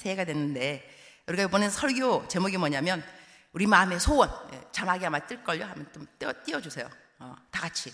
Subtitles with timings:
[0.00, 0.88] 새해가 됐는데
[1.26, 3.04] 우리가 이번에 설교 제목이 뭐냐면
[3.52, 4.30] 우리 마음의 소원.
[4.52, 5.64] 예, 자막이 아마 뜰걸요?
[5.64, 6.88] 하면 좀 띄워, 띄워주세요.
[7.18, 7.92] 어, 다 같이.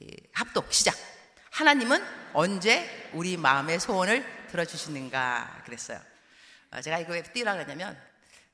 [0.00, 0.94] 예, 합독 시작.
[1.50, 5.98] 하나님은 언제 우리 마음의 소원을 들어주시는가 그랬어요.
[6.72, 7.98] 어, 제가 이거 왜 띄우라 그랬냐면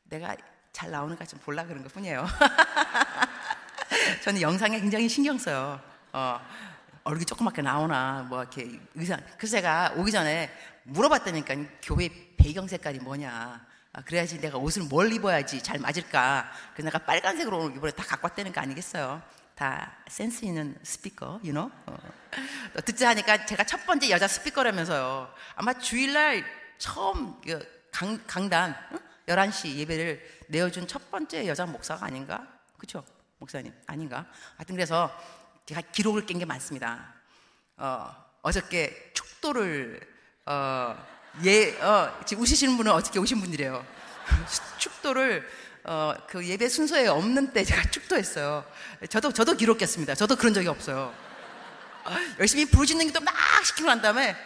[0.05, 0.37] 내가
[0.73, 2.27] 잘 나오는가 좀 볼라 그런 것 뿐이에요.
[4.23, 5.80] 저는 영상에 굉장히 신경 써요.
[6.12, 6.41] 어,
[7.03, 9.21] 얼굴이 조그맣게 나오나 뭐 이렇게 의상.
[9.37, 10.50] 그래서 제가 오기 전에
[10.84, 16.99] 물어봤다니까 교회 배경 색깔이 뭐냐 아, 그래야지 내가 옷을 뭘 입어야지 잘 맞을까 그래서 내가
[16.99, 19.22] 빨간색으로 오늘 이번에 다 갖고 왔다는 거 아니겠어요
[19.54, 21.71] 다 센스 있는 스피커 you know?
[21.86, 21.96] 어.
[22.75, 26.45] 또 듣자 하니까 제가 첫 번째 여자 스피커라면서요 아마 주일날
[26.79, 28.98] 처음 그 강, 강단 응?
[29.26, 33.03] 11시 예배를 내어준 첫 번째 여자 목사가 아닌가 그쵸
[33.39, 35.11] 목사님 아닌가 하여튼 그래서
[35.67, 37.12] 제가 기록을 깬 게 많습니다.
[37.77, 40.00] 어, 어저께 축도를
[40.47, 40.97] 어,
[41.45, 43.84] 예, 어, 지금 우시시는 분은 어저께 오신 분들이에요.
[44.78, 45.47] 축도를
[45.84, 48.65] 어, 그 예배 순서에 없는 때 제가 축도했어요.
[49.09, 50.14] 저도 저도 기록했습니다.
[50.14, 51.14] 저도 그런 적이 없어요.
[52.39, 54.37] 열심히 부르짖는 게또 막 시키고 난 다음에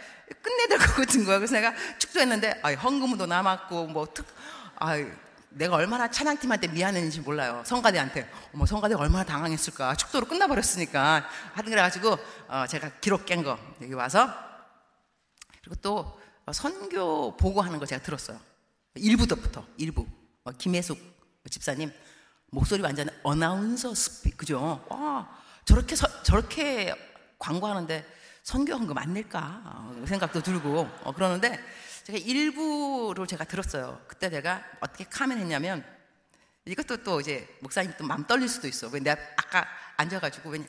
[0.42, 1.38] 끝내야 될 것 같은 거예요.
[1.40, 4.26] 그래서 내가 축도했는데 아, 헌금도 남았고 뭐 특,
[4.76, 4.94] 아,
[5.50, 7.62] 내가 얼마나 찬양팀한테 미안했는지 몰라요.
[7.66, 8.30] 성가대한테.
[8.54, 9.96] 어머, 성가대가 얼마나 당황했을까.
[9.96, 11.26] 축도로 끝나버렸으니까.
[11.54, 14.32] 하여튼 그래가지고, 어, 제가 기록 깬 거, 여기 와서.
[15.60, 16.19] 그리고 또, 어,
[16.52, 18.40] 선교 보고하는 거 제가 들었어요.
[18.96, 20.06] 일부부터, 일부.
[20.44, 20.98] 어, 김혜숙
[21.50, 21.92] 집사님,
[22.50, 24.84] 목소리 완전 어나운서 스피, 그죠?
[24.88, 25.28] 와,
[25.64, 26.94] 저렇게, 서, 저렇게
[27.38, 28.04] 광고하는데
[28.42, 29.62] 선교 헌금 안 낼까?
[29.64, 31.58] 어, 생각도 들고, 어, 그러는데,
[32.04, 34.00] 제가 일부를 제가 들었어요.
[34.08, 35.84] 그때 내가 어떻게 카멘했냐면
[36.64, 38.88] 이것도 또 이제 목사님 또 마음 떨릴 수도 있어.
[38.88, 40.64] 왜 내가 아까 앉아가지고 왜냐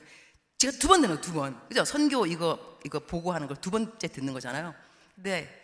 [0.58, 1.58] 제가 두 번 듣는 두 번.
[1.68, 1.84] 그죠?
[1.84, 4.74] 선교 이거 이거 보고하는 걸 두 번째 듣는 거잖아요.
[5.14, 5.61] 근데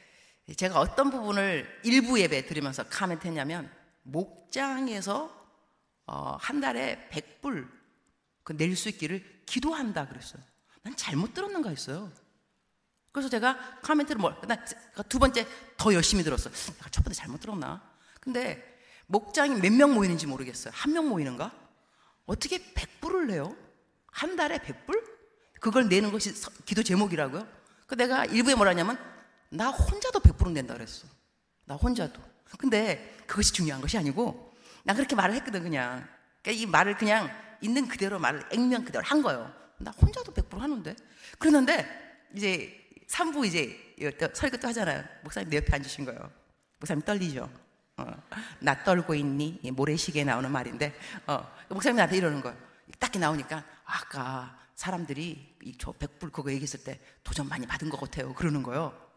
[0.57, 3.71] 제가 어떤 부분을 일부 예배 들으면서 카멘했냐면
[4.03, 5.37] 목장에서
[6.07, 7.69] 어, 한 달에 100불
[8.43, 10.43] 그 낼 수 있기를 기도한다 그랬어요.
[10.83, 12.11] 난 잘못 들었는가 했어요.
[13.13, 14.35] 그래서 제가 카멘트를 뭘,
[15.09, 16.55] 두 번째 더 열심히 들었어요.
[16.55, 17.83] 내가 첫 번째 잘못 들었나?
[18.21, 18.63] 근데
[19.07, 20.73] 목장이 몇 명 모이는지 모르겠어요.
[20.75, 21.53] 한 명 모이는가?
[22.25, 23.55] 어떻게 100불을 내요?
[24.07, 25.03] 한 달에 100불?
[25.61, 26.33] 그걸 내는 것이
[26.65, 27.47] 기도 제목이라고요?
[27.87, 28.99] 그 내가 일부에 뭐라냐면
[29.51, 31.07] 나 혼자도 100불은 낸다 그랬어.
[31.65, 32.21] 나 혼자도.
[32.59, 34.55] 근데 그것이 중요한 것이 아니고
[34.85, 36.07] 나 그렇게 말을 했거든 그냥.
[36.43, 39.53] 그러니까 이 말을 그냥 있는 그대로 말을 액면 그대로 한 거예요.
[39.79, 40.97] 나 혼자도 100불 하는데.
[41.39, 41.87] 그러는데
[42.35, 43.77] 이제 3부 이제
[44.35, 45.05] 설교 또 하잖아요.
[45.23, 46.31] 목사님 내 옆에 앉으신 거예요.
[46.79, 47.51] 목사님 떨리죠?
[47.97, 48.07] 어,
[48.61, 49.61] 나 떨고 있니?
[49.73, 50.95] 모래시계에 나오는 말인데,
[51.27, 52.57] 어, 목사님 나한테 이러는 거예요.
[52.99, 58.33] 딱 나오니까, 아까 사람들이 저 백불 그거 얘기했을 때 도전 많이 받은 것 같아요.
[58.35, 59.08] 그러는 거예요.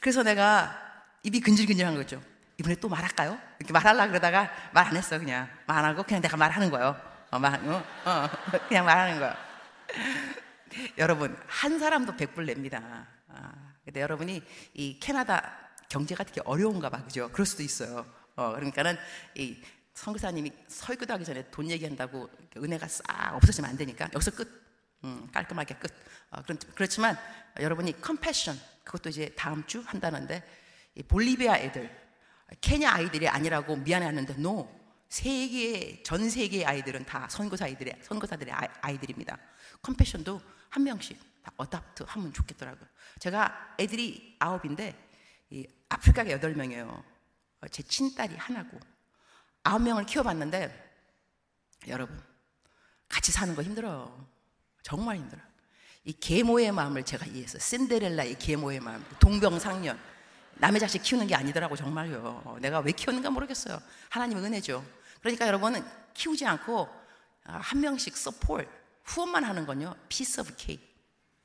[0.00, 0.76] 그래서 내가
[1.22, 2.22] 입이 근질근질한 거죠.
[2.58, 3.38] 이번에 또 말할까요?
[3.58, 5.48] 이렇게 말하려고 그러다가 말 안 했어, 그냥.
[5.66, 6.96] 말 안 하고 그냥 내가 말하는 거예요.
[7.30, 8.28] 어, 말, 어, 어,
[8.68, 9.34] 그냥 말하는 거예요.
[10.98, 13.06] 여러분 한 사람도 백불 냅니다.
[13.28, 13.52] 아,
[13.84, 14.42] 근데 여러분이
[14.74, 15.58] 이 캐나다
[15.88, 17.28] 경제가 되게 어려운가 봐, 그죠?
[17.32, 18.06] 그럴 수도 있어요.
[18.36, 18.96] 어, 그러니까는
[19.34, 19.60] 이
[19.94, 24.59] 선교사님이 설교도 하기 전에 돈 얘기한다고 은혜가 싹 없어지면 안 되니까 여기서 끝.
[25.04, 25.92] 음, 깔끔하게 끝.
[26.30, 26.42] 어,
[26.74, 27.16] 그렇지만
[27.58, 30.42] 여러분이 컴패션 그것도 이제 다음 주 한다는데
[30.94, 31.90] 이 볼리비아 애들,
[32.60, 34.80] 케냐 아이들이 아니라고 미안해하는데 no.
[35.08, 39.36] 세계 전 세계의 아이들은 다 선교사 아이들의 선교사들의 아이 들입니다.
[39.82, 42.88] 컴패션도 한 명씩 다 어답트 하면 좋겠더라고요.
[43.18, 44.94] 제가 애들이 아홉인데
[45.50, 47.04] 이 아프리카가 여덟 명이에요.
[47.60, 48.78] 어, 제 친딸이 하나고
[49.64, 50.90] 아홉 명을 키워봤는데
[51.88, 52.22] 여러분
[53.08, 54.28] 같이 사는 거 힘들어요.
[54.82, 55.44] 정말 힘들어요.
[56.04, 57.60] 이 계모의 마음을 제가 이해했어요.
[57.60, 59.98] 신데렐라의 계모의 마음, 동병상련.
[60.54, 62.58] 남의 자식 키우는 게 아니더라고 정말요.
[62.60, 63.80] 내가 왜 키우는가 모르겠어요.
[64.10, 64.84] 하나님의 은혜죠.
[65.20, 66.88] 그러니까 여러분은 키우지 않고
[67.44, 68.68] 아, 한 명씩 support
[69.04, 69.94] 후원만 하는 건요.
[70.08, 70.86] piece of cake.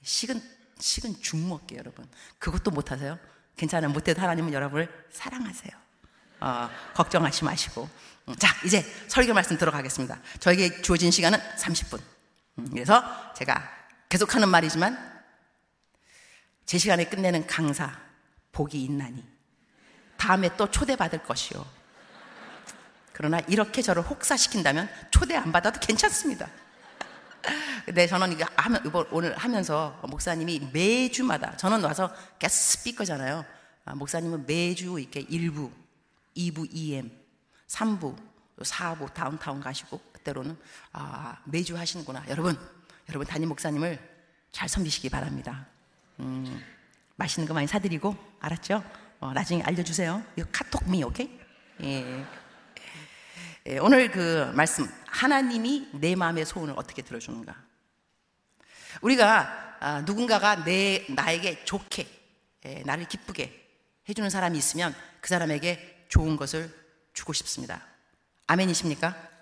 [0.03, 0.41] 식은
[0.79, 2.05] 식은 죽 먹기 여러분.
[2.37, 3.17] 그것도 못 하세요?
[3.55, 3.91] 괜찮아요.
[3.91, 5.71] 못해도 하나님은 여러분을 사랑하세요.
[6.41, 7.89] 어, 걱정하지 마시고.
[8.27, 10.19] 음, 자, 이제 설교 말씀 들어가겠습니다.
[10.39, 12.14] 저에게 주어진 시간은 30분.
[12.57, 13.03] 음, 그래서
[13.33, 13.61] 제가
[14.09, 15.15] 계속하는 말이지만
[16.65, 17.99] 제 시간에 끝내는 강사
[18.51, 19.23] 복이 있나니
[20.17, 21.65] 다음에 또 초대받을 것이요.
[23.13, 26.49] 그러나 이렇게 저를 혹사시킨다면 초대 안 받아도 괜찮습니다.
[27.85, 28.45] 근데 저는 이거
[28.85, 33.45] 이번 오늘 하면서 목사님이 매주마다 저는 와서 게스트 스피커잖아요.
[33.85, 35.71] 아, 목사님은 매주 이렇게 1부,
[36.35, 37.11] 2부 EM,
[37.67, 38.15] 3부,
[38.59, 40.57] 4부 다운타운 가시고 그 때로는
[40.91, 42.25] 아, 매주 하시는구나.
[42.27, 42.57] 여러분,
[43.07, 43.97] 여러분 담임 목사님을
[44.51, 45.67] 잘 섬기시기 바랍니다.
[46.19, 46.61] 음,
[47.15, 48.83] 맛있는 거 많이 사드리고 알았죠?
[49.21, 50.21] 어, 나중에 알려주세요.
[50.35, 51.39] 이거 카톡미, 오케이?
[51.83, 52.25] 예.
[53.67, 57.55] 예, 오늘 그 말씀, 하나님이 내 마음의 소원을 어떻게 들어주는가?
[59.01, 62.07] 우리가 아, 누군가가 내 나에게 좋게
[62.65, 63.63] 예, 나를 기쁘게
[64.09, 66.73] 해주는 사람이 있으면 그 사람에게 좋은 것을
[67.13, 67.81] 주고 싶습니다.
[68.47, 69.34] 아멘이십니까?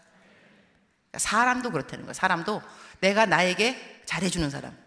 [1.17, 2.13] 사람도 그렇다는 거예요.
[2.13, 2.61] 사람도
[2.99, 4.77] 내가 나에게 잘해주는 사람.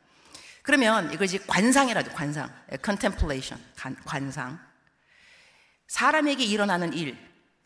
[0.62, 2.12] 그러면 이것이 관상이라죠.
[2.12, 2.52] 관상.
[2.84, 3.62] contemplation.
[4.04, 4.58] 관상.
[5.86, 7.16] 사람에게 일어나는 일,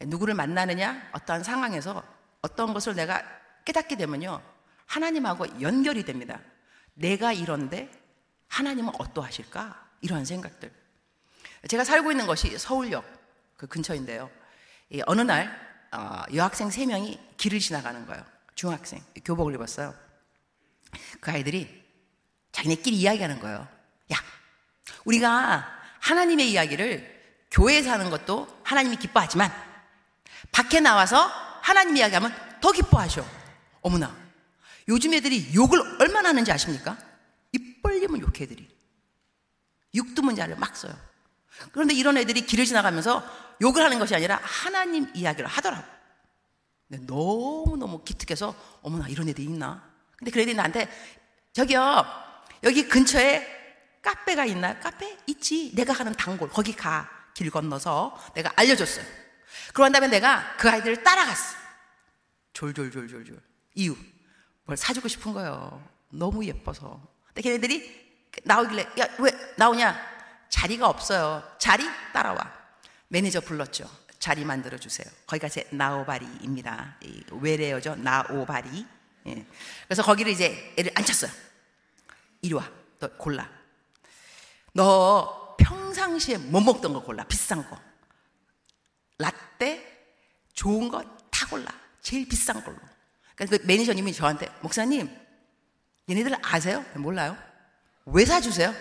[0.01, 2.03] 누구를 만나느냐, 어떠한 상황에서
[2.43, 3.23] 어떤 것을 내가
[3.65, 4.43] 깨닫게 되면요.
[4.87, 6.41] 하나님하고 연결이 됩니다.
[6.95, 7.91] 내가 이런데
[8.49, 9.89] 하나님은 어떠하실까?
[10.03, 10.71] 이러한 생각들.
[11.69, 13.05] 제가 살고 있는 것이 서울역
[13.56, 14.31] 그 근처인데요.
[15.06, 18.25] 어느 날 어, 여학생 세 명이 길을 지나가는 거예요.
[18.61, 19.95] 중학생 교복을 입었어요.
[21.19, 21.83] 그 아이들이
[22.53, 23.67] 자기네끼리 이야기하는 거예요.
[24.12, 24.17] 야,
[25.07, 25.67] 우리가
[26.01, 29.51] 하나님의 이야기를 교회에서 하는 것도 하나님이 기뻐하지만
[30.53, 31.25] 밖에 나와서
[31.62, 33.25] 하나님 이야기하면 더 기뻐하셔.
[33.81, 34.15] 어머나,
[34.89, 36.99] 요즘 애들이 욕을 얼마나 하는지 아십니까?
[37.53, 38.69] 입 벌리면 욕해 애들이.
[39.95, 40.95] 육두문자를 막 써요.
[41.73, 43.25] 그런데 이런 애들이 길을 지나가면서
[43.63, 46.00] 욕을 하는 것이 아니라 하나님 이야기를 하더라고.
[46.91, 49.89] 근데 너무너무 기특해서 어머나 이런 애들이 있나?
[50.17, 50.89] 근데 그 애들이 나한테
[51.53, 52.05] 저기요
[52.65, 53.47] 여기 근처에
[54.03, 54.79] 카페가 있나?
[54.81, 55.73] 카페 있지.
[55.75, 57.09] 내가 가는 단골 거기 가.
[57.35, 59.05] 길 건너서 내가 알려줬어요.
[59.73, 61.57] 그런 다음에 내가 그 아이들을 따라갔어.
[62.53, 63.41] 졸졸졸졸졸.
[63.77, 63.97] 이유.
[64.65, 65.83] 뭘 사주고 싶은 거예요.
[66.11, 67.01] 너무 예뻐서.
[67.29, 69.97] 근데 걔네들이 나오길래 야 왜 나오냐?
[70.49, 71.43] 자리가 없어요.
[71.59, 72.53] 자리 따라와.
[73.09, 73.89] 매니저 불렀죠.
[74.20, 75.11] 자리 만들어 주세요.
[75.26, 76.99] 거기가 제 나오바리입니다.
[77.32, 77.96] 외래어죠.
[77.96, 78.87] 나오바리.
[79.26, 79.46] 예.
[79.88, 81.31] 그래서 거기를 이제 애를 앉혔어요.
[82.43, 82.70] 이리 와.
[83.00, 83.50] 너 골라.
[84.75, 87.25] 너 평상시에 못 먹던 거 골라.
[87.25, 87.81] 비싼 거.
[89.19, 89.84] 라떼,
[90.55, 91.72] 좋은 거 다 골라.
[92.02, 92.76] 제일 비싼 걸로.
[93.34, 95.08] 그러니까 그 매니저님이 저한테, 목사님,
[96.08, 96.84] 얘네들 아세요?
[96.96, 97.37] 몰라요.
[98.05, 98.75] 왜 사주세요?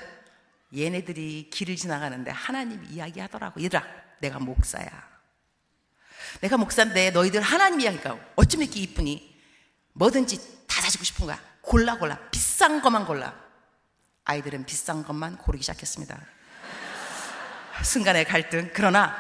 [0.76, 3.62] 얘네들이 길을 지나가는데 하나님 이야기 하더라고.
[3.64, 3.82] 얘들아,
[4.20, 5.09] 내가 목사야.
[6.42, 9.38] 내가 목사인데 너희들 하나님 이야기가 어쩜 이렇게 이쁘니?
[9.94, 11.40] 뭐든지 다 사주고 싶은 거야.
[11.62, 12.18] 골라 골라.
[12.32, 13.34] 비싼 것만 골라.
[14.26, 16.20] 아이들은 비싼 것만 고르기 시작했습니다.
[17.84, 18.72] 순간의 갈등.
[18.74, 19.16] 그러나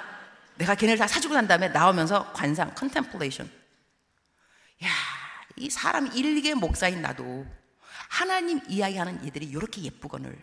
[0.55, 3.49] 내가 걔네를 다 사주고 난 다음에 나오면서 관상, 컨템플레이션.
[4.83, 4.89] 야,
[5.55, 7.45] 이 사람 일개 목사인 나도
[8.09, 10.37] 하나님 이야기하는 얘들이 이렇게 예쁘거늘.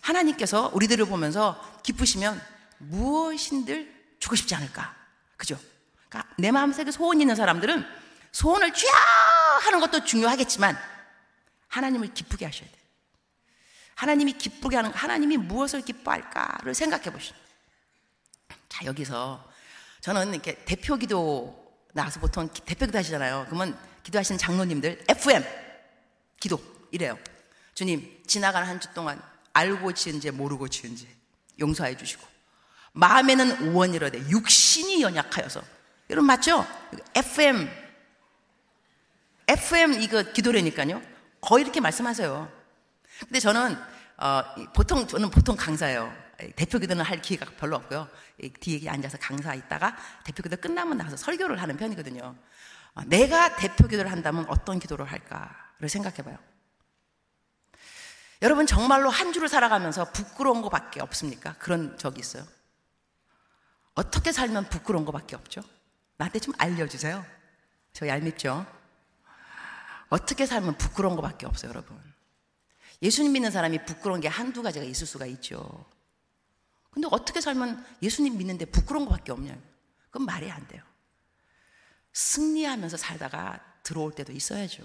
[0.00, 2.40] 하나님께서 우리들을 보면서 기쁘시면
[2.78, 4.97] 무엇인들 주고 싶지 않을까?
[5.38, 5.58] 그죠?
[6.08, 7.86] 그러니까 내 마음속에 소원 있는 사람들은
[8.32, 8.92] 소원을 쥐야
[9.62, 10.76] 하는 것도 중요하겠지만
[11.68, 12.78] 하나님을 기쁘게 하셔야 돼.
[13.94, 17.34] 하나님이 기쁘게 하는 하나님이 무엇을 기뻐할까를 생각해 보시죠.
[18.68, 19.50] 자 여기서
[20.00, 23.46] 저는 이렇게 대표 기도 나가서 보통 대표 기도 하시잖아요.
[23.46, 25.44] 그러면 기도하시는 장로님들 FM
[26.40, 26.60] 기도
[26.90, 27.18] 이래요.
[27.74, 31.08] 주님 지나가는 한주 동안 알고 지은지 모르고 지은지
[31.58, 32.26] 용서해 주시고
[32.92, 35.62] 마음에는 원이로되 육신이 연약하여서
[36.10, 36.66] 여러분 맞죠?
[37.14, 37.68] FM
[39.46, 41.00] FM 이거 기도라니까요.
[41.40, 42.52] 거의 이렇게 말씀하세요.
[43.20, 43.76] 근데 저는
[44.18, 44.42] 어,
[44.74, 46.12] 보통 저는 보통 강사예요.
[46.54, 48.08] 대표 기도는 할 기회가 별로 없고요.
[48.60, 52.36] 뒤에 앉아서 강사 있다가 대표 기도 끝나면 나가서 설교를 하는 편이거든요.
[52.94, 56.38] 어, 내가 대표 기도를 한다면 어떤 기도를 할까를 생각해봐요.
[58.42, 61.54] 여러분 정말로 한 주를 살아가면서 부끄러운 것밖에 없습니까?
[61.54, 62.44] 그런 적이 있어요.
[63.98, 65.60] 어떻게 살면 부끄러운 것밖에 없죠?
[66.18, 67.26] 나한테 좀 알려주세요.
[67.92, 68.64] 저 얄밉죠?
[70.08, 72.00] 어떻게 살면 부끄러운 것밖에 없어요, 여러분.
[73.02, 75.84] 예수님 믿는 사람이 부끄러운 게 한두 가지가 있을 수가 있죠.
[76.92, 79.58] 근데 어떻게 살면 예수님 믿는데 부끄러운 것밖에 없냐?
[80.10, 80.80] 그건 말이 안 돼요.
[82.12, 84.84] 승리하면서 살다가 들어올 때도 있어야죠.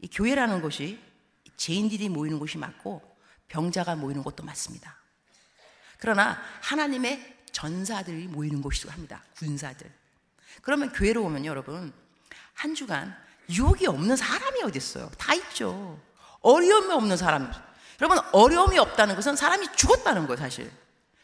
[0.00, 1.02] 이 교회라는 곳이
[1.56, 3.16] 죄인들이 모이는 곳이 맞고
[3.48, 4.98] 병자가 모이는 곳도 맞습니다.
[5.96, 9.22] 그러나 하나님의 전사들이 모이는 곳이기도 합니다.
[9.36, 9.90] 군사들.
[10.62, 11.92] 그러면 교회로 오면 여러분
[12.54, 13.16] 한 주간
[13.48, 15.10] 유혹이 없는 사람이 어디 있어요?
[15.18, 16.00] 다 있죠.
[16.40, 17.50] 어려움이 없는 사람.
[18.00, 20.70] 여러분 어려움이 없다는 것은 사람이 죽었다는 거예요, 사실.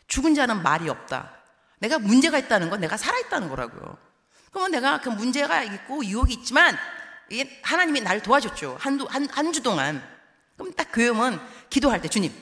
[0.08, 1.32] 죽은 자는 말이 없다.
[1.78, 3.98] 내가 문제가 있다는 건 내가 살아 있다는 거라고요.
[4.50, 6.76] 그러면 내가 그 문제가 있고 유혹이 있지만
[7.62, 8.76] 하나님이 날 도와줬죠.
[8.80, 10.02] 한두 한주 동안.
[10.56, 12.32] 그럼 딱 교회 오면 기도할 때 주님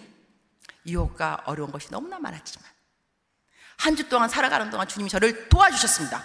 [0.86, 2.73] 유혹과 어려운 것이 너무나 많았지만
[3.76, 6.24] 한 주 동안 살아가는 동안 주님이 저를 도와주셨습니다.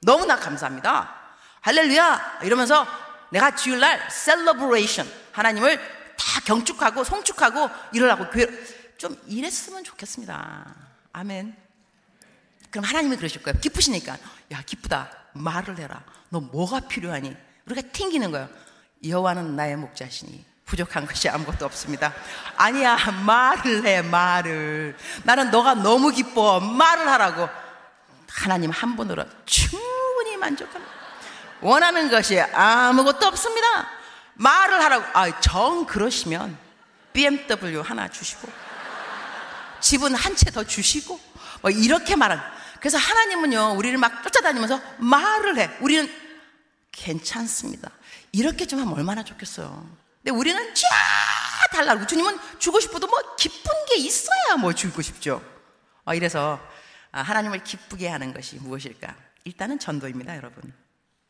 [0.00, 1.14] 너무나 감사합니다.
[1.60, 2.40] 할렐루야!
[2.42, 2.86] 이러면서
[3.30, 8.26] 내가 주일날 celebration 하나님을 다 경축하고 송축하고 이러라고
[8.98, 10.74] 좀 이랬으면 좋겠습니다.
[11.12, 11.56] 아멘.
[12.70, 13.58] 그럼 하나님이 그러실 거예요.
[13.60, 14.16] 기쁘시니까.
[14.52, 15.10] 야, 기쁘다.
[15.34, 16.04] 말을 해라.
[16.28, 17.36] 너 뭐가 필요하니?
[17.66, 18.48] 우리가 튕기는 거예요.
[19.06, 22.14] 여호와는 나의 목자시니 부족한 것이 아무것도 없습니다.
[22.56, 24.96] 아니야, 말을 해, 말을.
[25.22, 26.60] 나는 너가 너무 기뻐.
[26.60, 27.46] 말을 하라고.
[28.30, 30.90] 하나님 한 분으로 충분히 만족합니다.
[31.60, 33.66] 원하는 것이 아무것도 없습니다.
[34.34, 35.04] 말을 하라고.
[35.12, 36.56] 아, 정 그러시면
[37.12, 38.48] BMW 하나 주시고,
[39.80, 41.20] 집은 한 채 더 주시고,
[41.60, 42.42] 뭐 이렇게 말한.
[42.80, 45.70] 그래서 하나님은요, 우리를 막 쫓아다니면서 말을 해.
[45.80, 46.10] 우리는
[46.92, 47.90] 괜찮습니다.
[48.32, 50.01] 이렇게 좀 하면 얼마나 좋겠어요.
[50.22, 50.86] 근데 우리는 쫙
[51.72, 52.06] 달라고.
[52.06, 55.42] 주님은 주고 싶어도 뭐 기쁜 게 있어야 뭐 주고 싶죠.
[56.04, 56.60] 어, 이래서
[57.10, 59.14] 아, 하나님을 기쁘게 하는 것이 무엇일까?
[59.44, 60.72] 일단은 전도입니다, 여러분.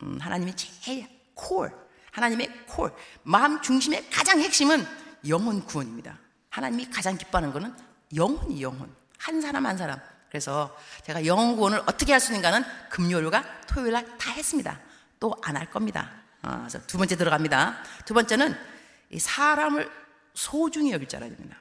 [0.02, 1.72] 음, 하나님이 제일 콜,
[2.12, 4.87] 하나님의 콜, 마음 중심의 가장 핵심은
[5.28, 6.18] 영혼 구원입니다.
[6.50, 7.75] 하나님이 가장 기뻐하는 것은
[8.14, 8.94] 영혼이 영혼.
[9.18, 9.99] 한 사람 한 사람.
[10.28, 14.78] 그래서 제가 영혼 구원을 어떻게 할 수 있는가는 금요일과 토요일 날 다 했습니다.
[15.20, 16.11] 또 안 할 겁니다.
[16.42, 17.82] 어, 그래서 두 번째 들어갑니다.
[18.04, 18.72] 두 번째는
[19.19, 19.90] 사람을
[20.35, 21.57] 소중히 여길 줄 알아야 됩니다.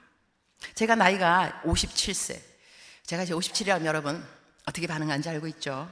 [0.75, 2.39] 제가 나이가 57세.
[3.05, 4.25] 제가 이제 57이라면 여러분
[4.65, 5.89] 어떻게 반응하는지 알고 있죠?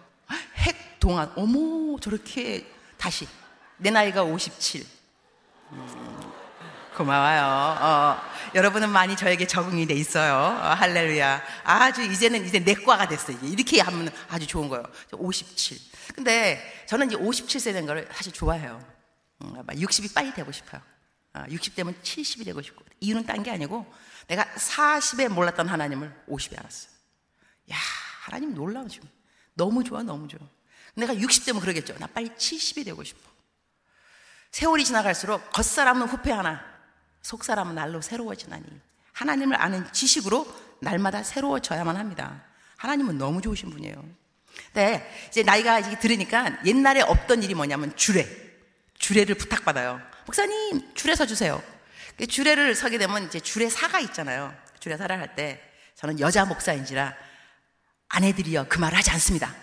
[0.55, 2.65] 핵 동안 어머 저렇게
[2.97, 3.27] 다시
[3.77, 4.85] 내 나이가 57.
[5.71, 6.31] 음,
[6.95, 7.77] 고마워요.
[7.79, 8.21] 어,
[8.55, 10.33] 여러분은 많이 저에게 적응이 돼 있어요.
[10.35, 11.41] 어, 할렐루야.
[11.63, 13.37] 아주 이제는 이제 내과가 됐어요.
[13.43, 14.83] 이렇게 하면 아주 좋은 거예요.
[15.13, 15.77] 57.
[16.13, 18.83] 근데 저는 이제 57세 된 거를 사실 좋아해요.
[19.39, 20.81] 60이 음, 빨리 되고 싶어요.
[21.33, 22.83] 60되면 어, 70이 되고 싶고.
[22.99, 23.91] 이유는 딴 게 아니고
[24.27, 26.91] 내가 40에 몰랐던 하나님을 50에 알았어요.
[27.71, 27.77] 야,
[28.21, 29.01] 하나님 놀라우죠.
[29.53, 30.39] 너무 좋아, 너무 좋아.
[30.95, 31.97] 내가 60되면 그러겠죠.
[31.99, 33.29] 나 빨리 70이 되고 싶어.
[34.51, 36.63] 세월이 지나갈수록 겉사람은 후패하나
[37.21, 38.65] 속사람은 날로 새로워지나니
[39.13, 40.47] 하나님을 아는 지식으로
[40.81, 42.43] 날마다 새로워져야만 합니다.
[42.77, 44.03] 하나님은 너무 좋으신 분이에요.
[44.73, 48.49] 네, 이제 나이가 이제 들으니까 옛날에 없던 일이 뭐냐면 주례.
[48.97, 50.01] 주례를 부탁받아요.
[50.29, 51.59] 목사님, 주례 서주세요.
[52.15, 54.53] 그 주례를 서게 되면 이제 주례사가 있잖아요.
[54.79, 55.59] 주례사를 할 때
[55.95, 57.15] 저는 여자 목사인지라
[58.09, 59.55] 아내들이요 그 말을 하지 않습니다.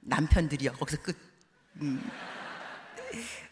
[0.00, 1.16] 남편들이요 거기서 끝.
[1.80, 2.06] 음.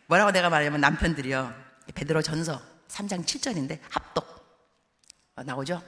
[0.08, 1.54] 뭐라고 내가 말하냐면 남편들이요
[1.94, 4.26] 베드로 전서 3장 7절인데 합독
[5.36, 5.82] 어, 나오죠?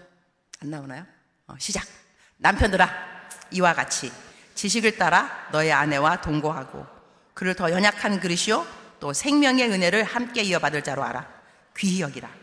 [0.63, 1.05] 안 나오나요?
[1.47, 1.85] 어, 시작.
[2.39, 2.89] 남편들아
[3.51, 4.11] 이와 같이
[4.55, 6.87] 지식을 따라 너의 아내와 동거하고
[7.35, 11.31] 그를 더 연약한 그릇이요 또 생명의 은혜를 함께 이어받을 자로 알아
[11.77, 12.35] 귀히 여기라.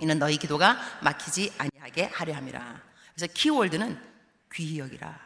[0.00, 2.82] 이는 너희 기도가 막히지 아니하게 하려 함이라.
[3.14, 4.02] 그래서 키워드는
[4.52, 5.16] 귀히 여기라.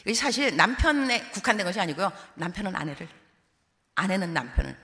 [0.00, 2.10] 이게 사실 남편에 국한된 것이 아니고요.
[2.36, 3.06] 남편은 아내를
[3.94, 4.74] 아내는 남편을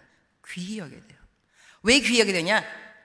[0.48, 1.18] 귀히 여겨야 돼요.
[1.82, 2.62] 왜 귀히 여게 되냐?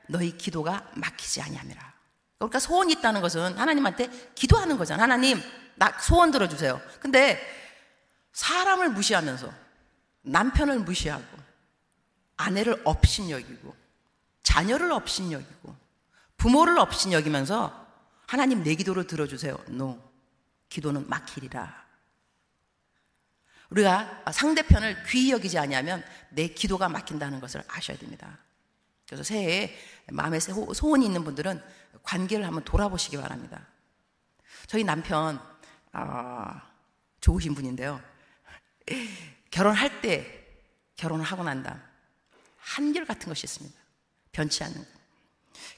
[0.10, 1.94] 너희 기도가 막히지 아니함이라.
[2.40, 5.04] 그러니까 소원이 있다는 것은 하나님한테 기도하는 거잖아.
[5.04, 5.42] 하나님
[5.76, 6.82] 나 소원 들어주세요.
[7.00, 7.40] 근데
[8.34, 9.54] 사람을 무시하면서
[10.24, 11.43] 남편을 무시하고
[12.38, 13.76] 아내를 업신 여기고
[14.44, 15.76] 자녀를 업신 여기고
[16.38, 17.88] 부모를 업신 여기면서
[18.28, 19.58] 하나님 내 기도를 들어주세요.
[19.70, 20.00] No.
[20.70, 21.84] 기도는 막히리라.
[23.70, 28.40] 우리가 상대편을 귀히 여기지 아니하면 내 기도가 막힌다는 것을 아셔야 됩니다.
[29.06, 29.78] 그래서 새해에
[30.12, 31.64] 마음에 소원이 있는 분들은
[32.04, 33.68] 관계를 한번 돌아보시기 바랍니다.
[34.68, 35.40] 저희 남편
[35.92, 36.62] 아,
[37.22, 38.02] 좋으신 분인데요.
[39.52, 40.46] 결혼할 때,
[40.96, 41.93] 결혼을 하고 난 다.
[42.64, 43.78] 한결 같은 것이 있습니다.
[44.32, 44.86] 변치 않는 거.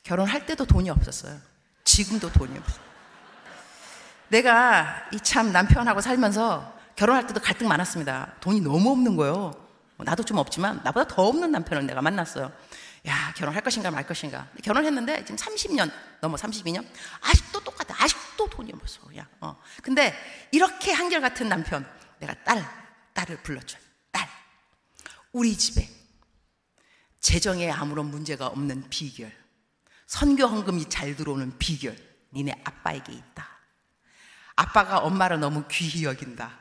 [0.04, 1.39] 결혼할 때도 돈이 없었어요.
[1.84, 2.86] 지금도 돈이 없어요.
[4.30, 8.36] 내가 이 참 남편하고 살면서 결혼할 때도 갈등 많았습니다.
[8.39, 9.54] 돈이 너무 없는 거예요.
[9.98, 12.51] 나도 좀 없지만 나보다 더 없는 남편을 내가 만났어요.
[13.08, 14.48] 야, 결혼할 것인가 말 것인가.
[14.63, 16.86] 결혼했는데 지금 30년, 넘어 32년?
[17.22, 17.96] 아직도 똑같아.
[18.04, 19.01] 아직도 돈이 없어.
[19.18, 19.56] 야, 어.
[19.84, 20.13] 근데
[20.51, 21.88] 이렇게 한결같은 남편,
[22.20, 22.65] 내가 딸,
[23.13, 23.82] 딸을 불러줘요.
[24.12, 24.27] 딸.
[25.34, 25.88] 우리 집에
[27.25, 29.32] 재정에 아무런 문제가 없는 비결.
[30.05, 31.98] 선교 헌금이 잘 들어오는 비결.
[32.32, 33.50] 니네 아빠에게 있다.
[34.55, 36.51] 아빠가 엄마를 너무 귀히 여긴다.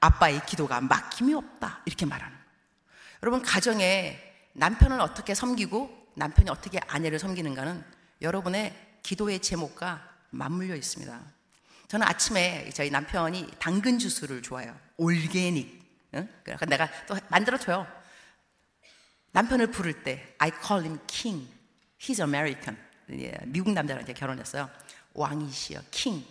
[0.00, 1.82] 아빠의 기도가 막힘이 없다.
[1.84, 2.36] 이렇게 말하는.
[3.22, 4.20] 여러분, 가정에
[4.54, 7.84] 남편을 어떻게 섬기고 남편이 어떻게 아내를 섬기는가는
[8.22, 11.20] 여러분의 기도의 제목과 맞물려 있습니다.
[11.86, 14.76] 저는 아침에 저희 남편이 당근 주스를 좋아해요.
[14.96, 15.80] 올게닉.
[16.14, 16.28] 응?
[16.42, 17.86] 그래서 내가 또 만들어줘요.
[19.36, 21.46] 남편을 부를 때 I call him king.
[22.00, 22.78] He's American.
[23.44, 24.70] 미국 남자랑 이제 결혼했어요.
[25.12, 26.26] 왕이시여, king.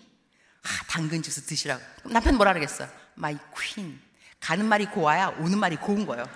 [0.64, 1.84] 아, 당근 주스 드시라고.
[2.00, 2.88] 그럼 남편 뭐라 그러겠어?
[3.16, 4.00] My queen.
[4.40, 6.28] 가는 말이 고와야 오는 말이 고운 거예요.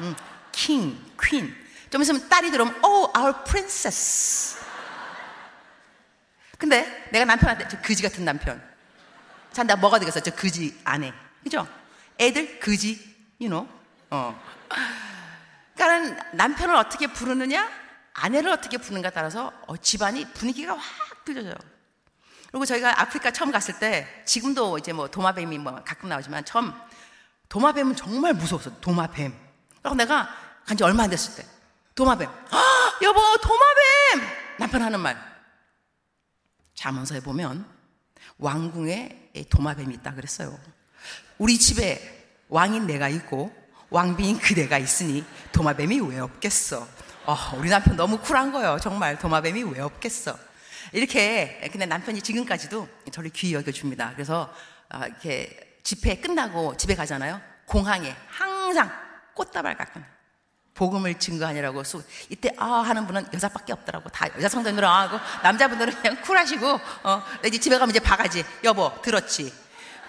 [0.00, 0.16] 응.
[0.50, 1.54] king, queen.
[1.88, 4.58] 좀 있으면 딸이 들어오면, oh, our princess.
[6.58, 8.60] 근데 내가 남편한테 저 그지 같은 남편.
[9.52, 10.18] 자, 나 뭐가 되겠어?
[10.18, 11.12] 저 그지 아내.
[11.44, 11.66] 그죠?
[12.18, 13.68] 애들 그지, you know.
[14.10, 14.36] 어.
[15.86, 17.68] 그러니까 남편을 어떻게 부르느냐,
[18.14, 21.54] 아내를 어떻게 부르는가 따라서 어, 집안이 분위기가 확 틀려져요.
[22.50, 26.72] 그리고 저희가 아프리카 처음 갔을 때 지금도 이제 뭐 도마뱀이 뭐 가끔 나오지만 처음
[27.48, 28.80] 도마뱀은 정말 무서웠어.
[28.80, 29.34] 도마뱀.
[29.80, 30.28] 그래서 내가
[30.66, 31.48] 간 지 얼마 안 됐을 때
[31.94, 32.28] 도마뱀.
[32.28, 34.28] 아, 여보 도마뱀.
[34.58, 35.16] 남편 하는 말.
[36.74, 37.66] 자문서에 보면
[38.38, 40.58] 왕궁에 도마뱀이 있다 그랬어요.
[41.38, 43.54] 우리 집에 왕인 내가 있고
[43.90, 46.86] 왕비인 그대가 있으니 도마뱀이 왜 없겠어?
[47.26, 48.78] 어, 우리 남편 너무 쿨한 거예요.
[48.80, 50.38] 정말 도마뱀이 왜 없겠어?
[50.92, 54.12] 이렇게 근데 남편이 지금까지도 저를 귀히 여겨줍니다.
[54.14, 54.52] 그래서
[54.90, 57.40] 어, 이렇게 집회 끝나고 집에 가잖아요.
[57.66, 58.90] 공항에 항상
[59.34, 60.00] 꽃다발 갖고
[60.74, 66.00] 복음을 증거하느라고 수 이때 아 하는 분은 여자밖에 없더라고 다 여자 성도들은 아 하고 남자분들은
[66.00, 69.52] 그냥 쿨하시고 어 이제 집에 가면 이제 바가지 여보 들었지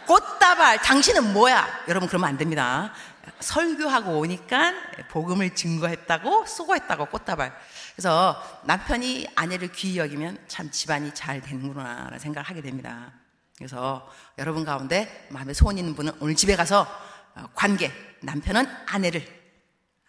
[0.06, 2.94] 꽃다발 당신은 뭐야 여러분 그러면 안 됩니다
[3.40, 4.74] 설교하고 오니까
[5.10, 7.54] 복음을 증거했다고 수고했다고 꽃다발
[7.96, 13.14] 그래서 남편이 아내를 귀히 여기면 참 집안이 잘 되는구나 라는 생각을 하게 됩니다
[13.58, 16.88] 그래서 여러분 가운데 마음에 소원 있는 분은 오늘 집에 가서
[17.36, 19.40] 어, 관계 남편은 아내를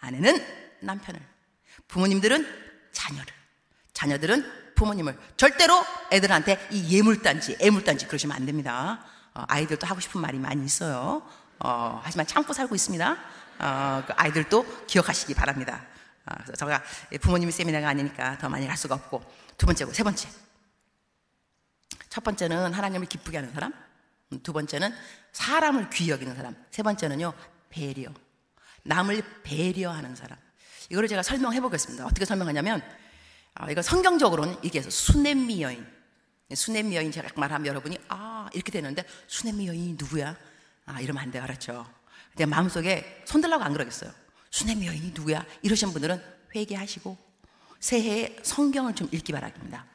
[0.00, 0.44] 아내는
[0.80, 1.20] 남편을,
[1.88, 2.46] 부모님들은
[2.92, 3.32] 자녀를,
[3.92, 9.04] 자녀들은 부모님을 절대로 애들한테 이 예물단지, 애물단지 그러시면 안 됩니다.
[9.34, 11.22] 어, 아이들도 하고 싶은 말이 많이 있어요.
[11.60, 13.16] 어, 하지만 참고 살고 있습니다.
[13.58, 15.84] 어, 그 아이들도 기억하시기 바랍니다.
[16.26, 16.82] 어, 그래서 제가
[17.20, 19.22] 부모님이 세미나가 아니니까 더 많이 할 수가 없고
[19.56, 20.28] 두 번째고 세 번째.
[22.08, 23.72] 첫 번째는 하나님을 기쁘게 하는 사람.
[24.42, 24.94] 두 번째는
[25.32, 26.56] 사람을 귀히 여기는 사람.
[26.70, 27.32] 세 번째는요,
[27.68, 28.10] 배려.
[28.82, 30.38] 남을 배려하는 사람.
[30.88, 32.06] 이거를 제가 설명해 보겠습니다.
[32.06, 32.82] 어떻게 설명하냐면,
[33.54, 35.86] 아, 이거 성경적으로는 이게 수냄미 여인.
[36.52, 40.36] 수냄미 여인 제가 말하면 여러분이, 아, 이렇게 되는데, 수냄미 여인이 누구야?
[40.86, 41.42] 아, 이러면 안 돼요.
[41.42, 41.86] 알았죠?
[42.36, 44.10] 내 마음속에 손들라고 안 그러겠어요.
[44.50, 45.44] 수냄미 여인이 누구야?
[45.62, 46.22] 이러신 분들은
[46.54, 47.16] 회개하시고,
[47.78, 49.86] 새해에 성경을 좀 읽기 바랍니다.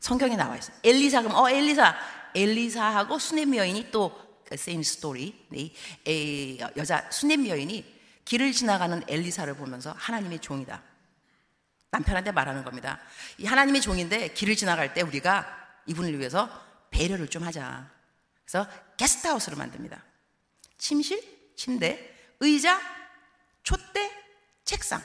[0.00, 0.76] 성경에 나와 있어요.
[0.84, 1.96] 엘리사, 그럼, 어, 엘리사.
[2.34, 5.34] 엘리사하고 수냄미 여인이 또, same story.
[5.48, 10.82] 네, 여자, 수냄미 여인이 길을 지나가는 엘리사를 보면서 하나님의 종이다.
[11.90, 13.00] 남편한테 말하는 겁니다.
[13.38, 15.46] 이 하나님의 종인데 길을 지나갈 때 우리가
[15.86, 16.50] 이분을 위해서
[16.90, 17.90] 배려를 좀 하자.
[18.44, 20.02] 그래서 게스트하우스를 만듭니다.
[20.78, 22.80] 침실, 침대, 의자,
[23.62, 24.10] 촛대,
[24.64, 25.02] 책상.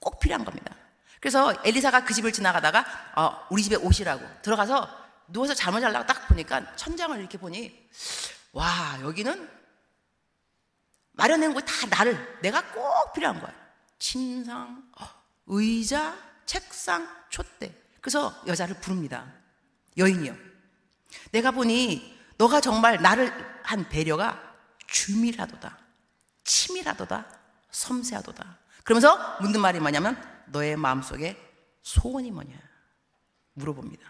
[0.00, 0.74] 꼭 필요한 겁니다.
[1.20, 2.84] 그래서 엘리사가 그 집을 지나가다가
[3.16, 4.88] 어, 우리 집에 오시라고 들어가서
[5.28, 7.88] 누워서 잠을 자려고 딱 보니까 천장을 이렇게 보니
[8.52, 9.50] 와 여기는
[11.12, 13.52] 마련한 거 다 나를 내가 꼭 필요한 거야.
[13.98, 14.86] 침상,
[15.46, 17.74] 의자, 책상, 촛대.
[18.02, 19.32] 그래서 여자를 부릅니다.
[19.96, 20.36] 여인이요.
[21.32, 24.43] 내가 보니 너가 정말 나를 한 배려가
[24.94, 25.76] 줌이라도다.
[26.44, 27.26] 침이라도다.
[27.72, 28.58] 섬세하도다.
[28.84, 31.36] 그러면서 묻는 말이 뭐냐면 너의 마음속에
[31.82, 32.54] 소원이 뭐냐
[33.54, 34.06] 물어봅니다.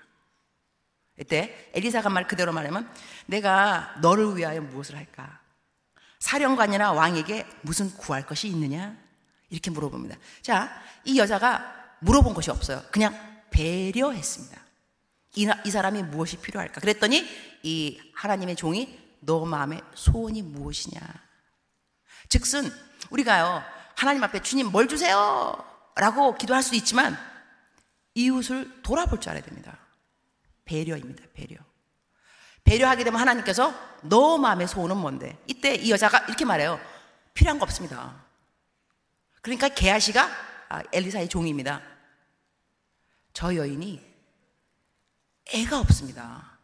[1.19, 2.93] 이때 엘리사가 말 그대로 말하면
[3.27, 5.41] 내가 너를 위하여 무엇을 할까?
[6.19, 8.97] 사령관이나 왕에게 무슨 구할 것이 있느냐?
[9.49, 10.17] 이렇게 물어봅니다.
[10.43, 12.83] 자, 이 여자가 물어본 것이 없어요.
[12.91, 13.15] 그냥
[13.51, 14.61] 배려했습니다.
[15.37, 16.81] 이, 이 사람이 무엇이 필요할까?
[16.81, 17.27] 그랬더니
[17.63, 21.01] 이 하나님의 종이 너 마음의 소원이 무엇이냐?
[22.29, 22.71] 즉슨
[23.11, 23.63] 우리가요
[23.97, 25.57] 하나님 앞에 주님 뭘 주세요
[25.97, 27.17] 라고 기도할 수도 있지만
[28.15, 29.79] 이웃을 돌아볼 줄 알아야 됩니다.
[30.65, 31.25] 배려입니다.
[31.35, 31.57] 배려.
[32.65, 35.39] 배려하게 되면 하나님께서 너 마음의 소원은 뭔데?
[35.47, 36.81] 이때 이 여자가 이렇게 말해요.
[37.35, 38.25] 필요한 거 없습니다.
[39.43, 40.31] 그러니까 게하시가
[40.71, 41.83] 아, 엘리사의 종입니다.
[43.33, 44.01] 저 여인이
[45.53, 46.59] 애가 없습니다.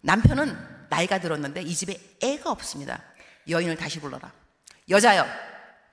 [0.00, 3.02] 남편은 나이가 들었는데 이 집에 애가 없습니다.
[3.48, 4.32] 여인을 다시 불러라.
[4.88, 5.26] 여자여,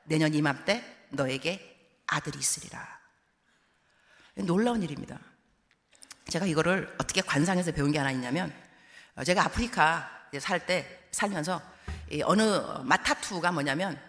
[0.05, 1.77] 내년 이맘때 너에게
[2.07, 2.99] 아들이 있으리라.
[4.35, 5.19] 놀라운 일입니다.
[6.29, 8.53] 제가 이거를 어떻게 관상에서 배운 게 하나 있냐면
[9.15, 11.61] 어, 제가 아프리카 살 때 살면서
[12.23, 12.41] 어느
[12.83, 13.99] 마타투가 뭐냐면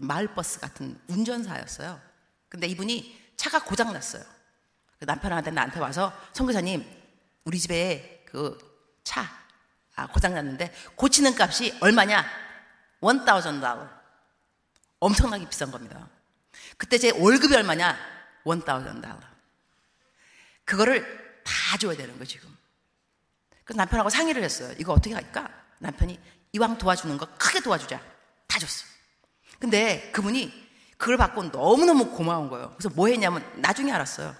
[0.00, 2.00] 마을버스 같은 운전사였어요.
[2.48, 4.24] 근데 이분이 차가 고장 났어요.
[4.98, 6.84] 그 남편한테 나한테 와서 선교사님
[7.44, 8.72] 우리 집에 그
[9.04, 9.24] 차
[9.96, 12.24] 아, 고장 났는데 고치는 값이 얼마냐?
[13.00, 13.24] 1,000
[13.60, 13.88] 달러.
[15.00, 16.08] 엄청나게 비싼 겁니다.
[16.76, 17.96] 그때 제 월급이 얼마냐?
[18.44, 19.20] 1,000 달러.
[20.64, 22.48] 그거를 다 줘야 되는 거 지금.
[23.64, 24.74] 그래서 남편하고 상의를 했어요.
[24.78, 25.48] 이거 어떻게 할까?
[25.78, 26.18] 남편이
[26.52, 28.00] 이왕 도와주는 거 크게 도와주자.
[28.46, 28.86] 다 줬어.
[29.58, 30.62] 근데 그분이
[30.96, 32.74] 그걸 받고 너무너무 고마운 거예요.
[32.76, 34.34] 그래서 뭐 했냐면 나중에 알았어요.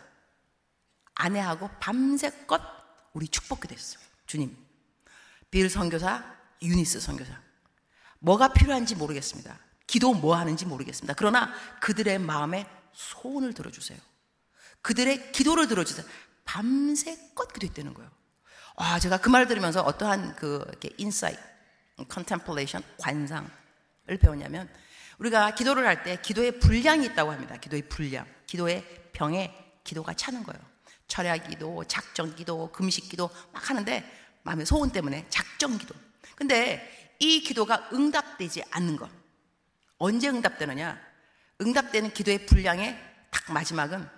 [1.15, 2.63] 아내하고 밤새껏
[3.13, 4.03] 우리 축복기도 했어요.
[4.27, 4.57] 주님,
[5.53, 6.25] 빌 선교사,
[6.63, 7.39] 유니스 선교사.
[8.19, 9.59] 뭐가 필요한지 모르겠습니다.
[9.87, 11.15] 기도 뭐 하는지 모르겠습니다.
[11.15, 13.99] 그러나 그들의 마음에 소원을 들어주세요.
[14.81, 16.07] 그들의 기도를 들어주세요.
[16.45, 18.11] 밤새껏 기도했다는 거예요.
[18.77, 20.65] 와, 제가 그말 들으면서 어떠한 그
[20.97, 21.39] insight,
[22.09, 23.51] contemplation, 관상을
[24.21, 24.71] 배웠냐면
[25.19, 27.59] 우리가 기도를 할 때 기도의 분량이 있다고 합니다.
[27.59, 28.27] 기도의 분량.
[28.47, 30.61] 기도의 병에 기도가 차는 거예요.
[31.09, 35.95] 철야 기도, 작정 기도, 금식 기도 막 하는데 마음의 소원 때문에 작정 기도.
[36.35, 39.09] 근데 이 기도가 응답되지 않는 것.
[39.99, 41.01] 언제 응답되느냐?
[41.61, 42.99] 응답되는 기도의 분량의
[43.31, 44.09] 딱 마지막은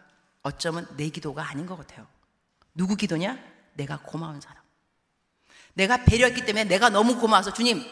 [0.43, 2.07] 어쩌면 내 기도가 아닌 것 같아요.
[2.75, 3.39] 누구 기도냐?
[3.75, 4.63] 내가 고마운 사람.
[5.75, 7.85] 내가 배려했기 때문에 내가 너무 고마워서 주님,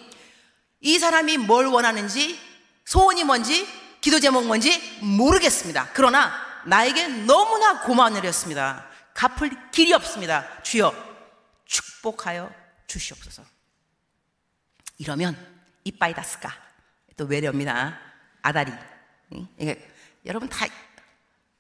[0.81, 2.39] 이 사람이 뭘 원하는지,
[2.85, 3.67] 소원이 뭔지,
[4.01, 5.91] 기도 제목 뭔지 모르겠습니다.
[5.93, 6.33] 그러나
[6.67, 8.87] 나에게 너무나 고마운 일이었습니다.
[9.15, 10.63] 갚을 길이 없습니다.
[10.63, 11.12] 주여,
[12.03, 12.53] 축복하여
[12.89, 13.45] 주시옵소서.
[14.99, 15.37] 이러면
[15.85, 16.53] 이빠이 다스까
[17.17, 17.99] 또 외려입니다.
[18.43, 18.73] 아다리.
[19.57, 19.89] 이게
[20.27, 20.67] 여러분 다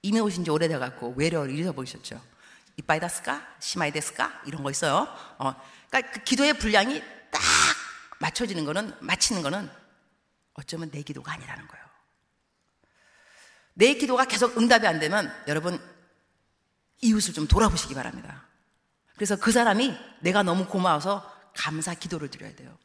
[0.02, 2.20] 이미 오신 지 오래돼 갖고 외려를 잃어버리셨죠.
[2.76, 5.06] 이빠이 다스까 시마이 데스까 이런 거 있어요.
[5.38, 5.54] 어,
[5.88, 7.00] 그러니까 그 기도의 분량이
[7.30, 7.40] 딱
[8.18, 9.70] 맞춰지는 거는 맞히는 거는
[10.54, 11.84] 어쩌면 내 기도가 아니라는 거예요.
[13.74, 15.80] 내 기도가 계속 응답이 안 되면 여러분
[17.00, 18.51] 이웃을 좀 돌아보시기 바랍니다.
[19.14, 22.76] 그래서 그 사람이 내가 너무 고마워서 감사 기도를 드려야 돼요.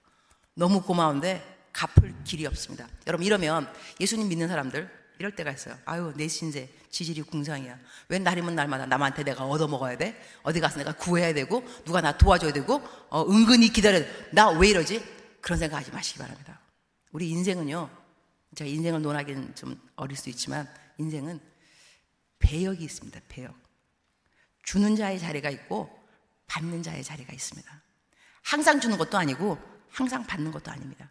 [0.53, 2.87] 너무 고마운데 갚을 길이 없습니다.
[3.05, 5.77] 여러분 이러면 예수님 믿는 사람들 이럴 때가 있어요.
[5.85, 7.77] 아유 내 신세 지질이 궁상이야.
[8.09, 10.19] 왜 날이면 날마다 남한테 내가 얻어먹어야 돼?
[10.43, 13.99] 어디 가서 내가 구해야 되고 누가 나 도와줘야 되고 어, 은근히 기다려
[14.31, 15.03] 나 왜 이러지?
[15.41, 16.59] 그런 생각하지 마시기 바랍니다.
[17.11, 17.89] 우리 인생은요.
[18.55, 21.39] 제가 인생을 논하기는 좀 어릴 수 있지만 인생은
[22.39, 23.19] 배역이 있습니다.
[23.27, 23.55] 배역.
[24.63, 25.96] 주는 자의 자리가 있고
[26.47, 27.81] 받는 자의 자리가 있습니다.
[28.43, 29.57] 항상 주는 것도 아니고
[29.91, 31.09] 항상 받는 것도 아닙니다.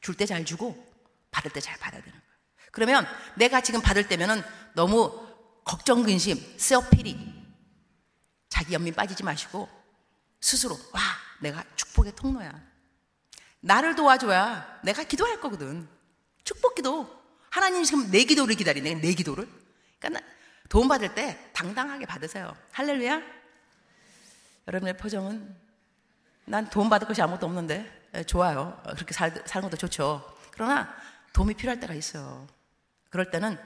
[0.00, 0.90] 줄 때 잘 주고
[1.30, 2.32] 받을 때 잘 받아야 되는 거예요.
[2.72, 4.42] 그러면 내가 지금 받을 때면은
[4.74, 5.28] 너무
[5.64, 7.32] 걱정, 근심, 셀피리
[8.48, 9.68] 자기 연민 빠지지 마시고
[10.40, 11.00] 스스로 와
[11.40, 12.52] 내가 축복의 통로야.
[13.60, 15.88] 나를 도와줘야 내가 기도할 거거든.
[16.44, 17.22] 축복 기도.
[17.50, 18.94] 하나님 지금 내 기도를 기다리네.
[18.96, 19.48] 내 기도를.
[20.00, 20.26] 그러니까
[20.68, 22.56] 도움 받을 때 당당하게 받으세요.
[22.72, 23.22] 할렐루야.
[24.68, 25.54] 여러분의 표정은
[26.44, 28.80] 난 도움 받을 것이 아무것도 없는데 예, 좋아요.
[28.94, 30.36] 그렇게 살, 사는 것도 좋죠.
[30.50, 30.94] 그러나
[31.32, 32.46] 도움이 필요할 때가 있어요.
[33.10, 33.58] 그럴 때는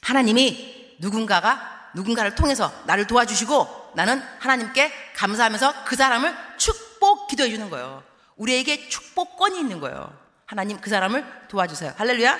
[0.00, 8.02] 하나님이 누군가가 누군가를 통해서 나를 도와주시고 나는 하나님께 감사하면서 그 사람을 축복 기도해 주는 거예요.
[8.36, 10.18] 우리에게 축복권이 있는 거예요.
[10.46, 11.94] 하나님 그 사람을 도와주세요.
[11.96, 12.38] 할렐루야.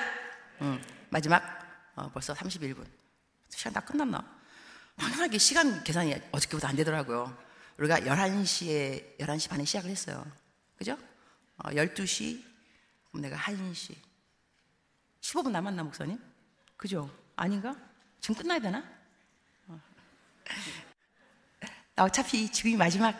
[0.62, 1.42] 음, 마지막
[1.94, 2.84] 어, 벌써 31분.
[3.50, 4.24] 시간 다 끝났나?
[4.96, 7.43] 황당하게 시간 계산이 어저께부터 안 되더라고요.
[7.78, 10.24] 우리가 11시에, 11시 반에 시작을 했어요.
[10.76, 10.96] 그죠?
[11.56, 12.42] 어, 12시,
[13.10, 13.94] 그럼 내가 1시.
[15.20, 16.18] 15분 남았나, 목사님?
[16.76, 17.10] 그죠?
[17.36, 17.74] 아닌가?
[18.20, 18.84] 지금 끝나야 되나?
[19.68, 19.80] 어.
[21.94, 23.16] 나 어차피 지금이 마지막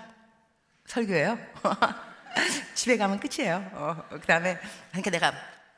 [0.87, 1.39] 설교예요.
[2.75, 3.71] 집에 가면 끝이에요.
[3.75, 4.59] 어, 그 다음에,
[4.91, 5.33] 그러니까 내가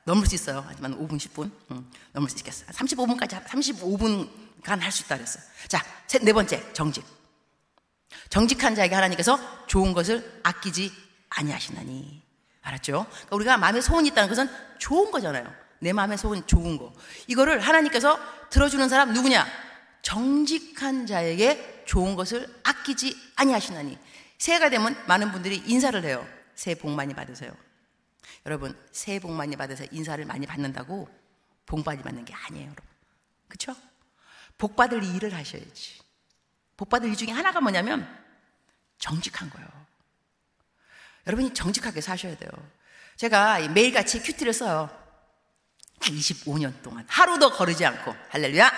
[0.05, 0.65] 넘을 수 있어요.
[0.67, 1.51] 하지만 5분, 10분.
[1.71, 2.67] 응, 넘을 수 있겠어.
[2.67, 5.43] 35분까지, 35분간 할 수 있다 그랬어요.
[5.69, 7.16] 자, 셋, 네 번째, 정직.
[8.29, 10.93] 정직한 자에게 하나님께서 좋은 것을 아끼지
[11.31, 12.23] 아니하시나니.
[12.63, 13.07] 알았죠?
[13.09, 15.53] 그러니까 우리가 마음에 소원이 있다는 것은 좋은 거잖아요.
[15.81, 16.93] 내 마음에 소원 좋은 거.
[17.27, 18.19] 이거를 하나님께서
[18.51, 19.47] 들어주는 사람 누구냐?
[20.03, 23.99] 정직한 자에게 좋은 것을 아끼지 아니하시나니.
[24.39, 26.27] 새해가 되면 많은 분들이 인사를 해요.
[26.55, 27.53] 새해 복 많이 받으세요.
[28.45, 29.89] 여러분, 새해 복 많이 받으세요.
[29.91, 31.09] 인사를 많이 받는다고
[31.67, 32.85] 복 많이 받는 게 아니에요, 여러분.
[33.49, 33.75] 그쵸?
[34.59, 36.06] 복 받을 일을 하셔야지.
[36.77, 38.07] 복 받을 일 중에 하나가 뭐냐면
[38.99, 39.69] 정직한 거예요.
[41.27, 42.51] 여러분이 정직하게 사셔야 돼요.
[43.17, 44.91] 제가 매일같이 큐티를 써요.
[46.01, 48.71] 25년 동안 하루도 거르지 않고 할렐루야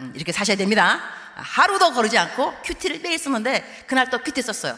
[0.00, 1.00] 음, 이렇게 사셔야 됩니다.
[1.36, 4.76] 하루도 거르지 않고 큐티를 매일 쓰는데 그날 또 큐티 썼어요.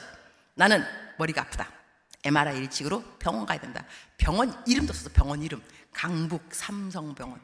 [0.55, 0.85] 나는
[1.17, 1.71] 머리가 아프다.
[2.25, 3.85] MRI 찍으러 병원 가야 된다.
[4.17, 5.11] 병원 이름도 썼어.
[5.13, 7.41] 병원 이름 강북 삼성병원.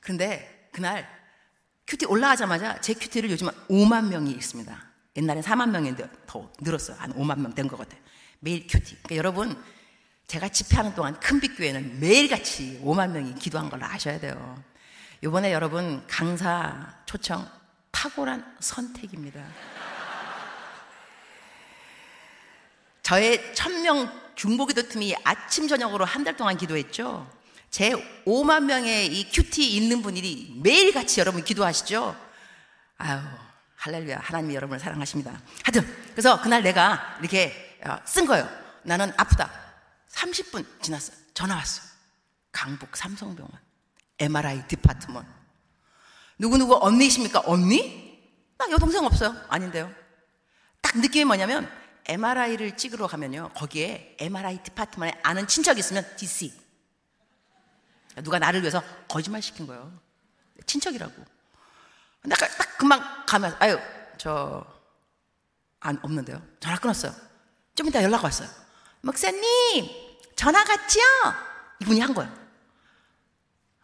[0.00, 1.08] 그런데 그날
[1.88, 4.84] 큐티 올라가자마자 제 큐티를 요즘 5만 명이 있습니다.
[5.16, 6.96] 옛날에 4만 명인데 더 늘었어요.
[7.00, 8.00] 한 5만 명 된 것 같아요.
[8.40, 8.96] 매일 큐티.
[9.02, 9.64] 그러니까 여러분,
[10.26, 14.62] 제가 집회하는 동안 큰빛교회는 매일같이 5만 명이 기도한 걸 아셔야 돼요.
[15.24, 17.48] 이번에 여러분 강사 초청
[17.90, 19.42] 탁월한 선택입니다.
[23.02, 27.37] 저의 천명 중보기도 팀이 아침 저녁으로 한 달 동안 기도했죠.
[27.70, 27.92] 제
[28.26, 32.16] 5만 명의 이 큐티 있는 분들이 매일 같이 여러분 기도하시죠.
[32.98, 33.20] 아유
[33.76, 35.40] 할렐루야 하나님이 여러분을 사랑하십니다.
[35.64, 38.48] 하여튼 그래서 그날 내가 이렇게 어, 쓴 거예요.
[38.82, 39.50] 나는 아프다.
[40.10, 41.16] 30분 지났어요.
[41.34, 41.82] 전화 왔어.
[42.50, 43.52] 강북 삼성병원
[44.18, 45.24] MRI 디파트먼.
[46.38, 47.42] 누구누구 언니십니까?
[47.46, 48.08] 언니?
[48.56, 49.34] 나 여동생 없어요.
[49.48, 49.92] 아닌데요.
[50.80, 51.70] 딱 느낌이 뭐냐면
[52.06, 53.50] MRI를 찍으러 가면요.
[53.54, 56.67] 거기에 MRI 디파트먼에 아는 친척이 있으면 DC.
[58.22, 59.92] 누가 나를 위해서 거짓말 시킨 거예요.
[60.66, 61.24] 친척이라고.
[62.24, 63.78] 내가 딱 금방 가면, 아유,
[64.16, 64.64] 저,
[65.80, 66.42] 안, 없는데요.
[66.60, 67.12] 전화 끊었어요.
[67.74, 68.48] 좀 이따 연락 왔어요.
[69.00, 69.40] 목사님,
[70.36, 71.02] 전화 갔지요?
[71.80, 72.32] 이분이 한 거예요.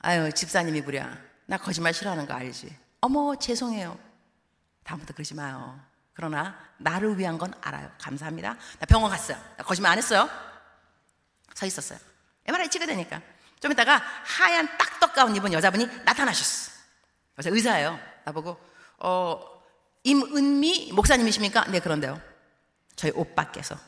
[0.01, 1.17] 아유, 집사님이 부랴.
[1.47, 2.77] 나 거짓말 싫어하는 거 알지?
[3.01, 3.99] 어머, 죄송해요.
[4.83, 5.81] 다음부터 그러지 마요.
[6.13, 7.91] 그러나 나를 위한 건 알아요.
[8.01, 8.57] 감사합니다.
[8.79, 9.37] 나 병원 갔어요.
[9.57, 10.29] 나 거짓말 안 했어요.
[11.55, 11.99] 서 있었어요.
[12.47, 13.21] MRI 찍어야 되니까.
[13.65, 16.71] 좀 이따가 하얀 딱떡 가운 입은 여자분이 나타나셨어.
[17.35, 17.99] 그래서 의사예요.
[18.27, 18.61] 나보고,
[18.99, 19.63] 어,
[20.03, 21.65] 임은미 목사님이십니까?
[21.71, 22.21] 네, 그런데요.
[22.95, 23.79] 저희 오빠께서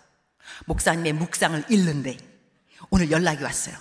[0.64, 2.16] 목사님의 묵상을 잃는데
[2.88, 3.76] 오늘 연락이 왔어요.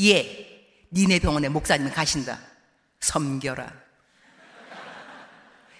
[0.00, 2.40] 예, 니네 병원에 목사님 가신다.
[2.98, 3.72] 섬겨라.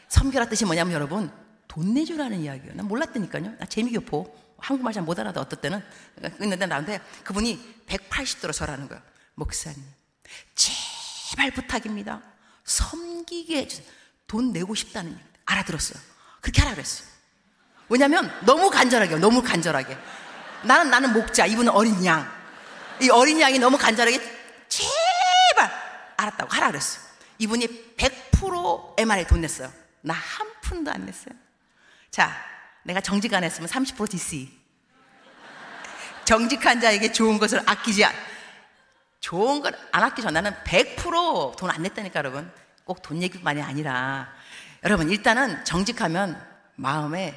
[0.07, 1.33] 섬겨라 뜻이 뭐냐면 여러분,
[1.66, 2.76] 돈 내주라는 이야기예요.
[2.76, 3.57] 난 몰랐다니까요.
[3.59, 4.33] 나 재미교포.
[4.59, 5.83] 한국말 잘 못 알아도 어떨 때는.
[6.40, 9.02] 있는데 나한테 그분이 180도로 절하는 거예요.
[9.37, 9.81] 목사님,
[10.55, 12.20] 제발 부탁입니다.
[12.64, 13.87] 섬기게 해주세요.
[14.27, 15.22] 돈 내고 싶다는 얘기.
[15.44, 16.03] 알아들었어요.
[16.40, 17.07] 그렇게 하라 그랬어요.
[17.88, 19.96] 왜냐면 너무 간절하게, 너무 간절하게.
[20.64, 22.29] 나는, 나는 목자, 이분은 어린 양.
[23.01, 24.18] 이 어린 양이 너무 간절하게
[24.68, 25.70] 제발
[26.16, 27.05] 알았다고 하라 그랬어요.
[27.38, 29.72] 이분이 100% MR에 돈 냈어요.
[30.01, 31.35] 나 한 푼도 안 냈어요.
[32.11, 32.35] 자,
[32.83, 34.51] 내가 정직 안 했으면 30% DC.
[36.25, 38.12] 정직한 자에게 좋은 것을 아끼지 않.
[39.20, 40.31] 좋은 걸 안 아끼죠.
[40.31, 42.50] 나는 100%돈 안 냈다니까, 여러분.
[42.85, 44.29] 꼭 돈 얘기만이 아니라.
[44.85, 46.40] 여러분, 일단은 정직하면
[46.76, 47.37] 마음에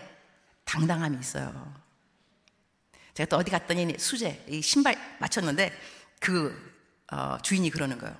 [0.65, 1.73] 당당함이 있어요.
[3.15, 5.77] 제가 또 어디 갔더니 수제, 이 신발 맞췄는데
[6.19, 6.69] 그
[7.11, 8.15] 어, 주인이 그러는 거예요.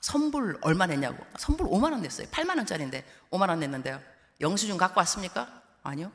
[0.00, 1.24] 선불 얼마 냈냐고.
[1.38, 2.26] 선불 5만 원 냈어요.
[2.28, 4.00] 8만 원짜리인데 5만 원 냈는데요.
[4.40, 5.62] 영수증 갖고 왔습니까?
[5.82, 6.12] 아니요.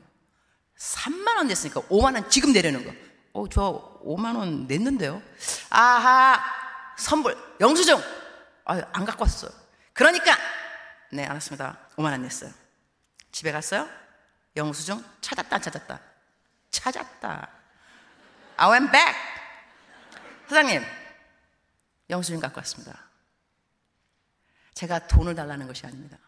[0.78, 2.92] 3만 원 냈으니까 5만 원 지금 내려는 거.
[3.34, 5.20] 어, 저 5만 원 냈는데요.
[5.70, 6.40] 아하,
[6.98, 7.96] 선불, 영수증.
[8.64, 9.50] 아, 안 갖고 왔어요.
[9.94, 10.36] 그러니까
[11.10, 11.78] 네, 알았습니다.
[11.96, 12.52] 5만 원 냈어요.
[13.32, 13.88] 집에 갔어요.
[14.56, 16.00] 영수증 찾았다, 찾았다.
[16.70, 17.48] 찾았다.
[18.56, 19.14] I went back.
[20.48, 20.82] 사장님,
[22.10, 23.08] 영수증 갖고 왔습니다.
[24.74, 26.18] 제가 돈을 달라는 것이 아닙니다.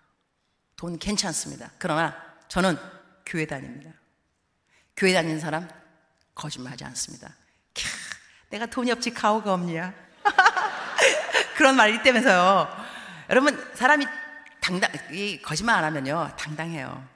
[0.76, 1.72] 돈 괜찮습니다.
[1.78, 2.16] 그러나
[2.48, 2.78] 저는
[3.26, 3.92] 교회 다닙니다.
[4.96, 5.68] 교회 다니는 사람
[6.34, 7.34] 거짓말하지 않습니다.
[7.74, 7.86] 캬,
[8.50, 10.09] 내가 돈이 없지 가오가 없냐?
[11.60, 12.74] 그런 말 있다면서요.
[13.28, 14.06] 여러분 사람이
[14.62, 17.06] 당당 이 거짓말 안 하면요 당당해요.